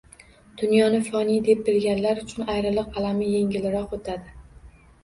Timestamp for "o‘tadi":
4.01-4.39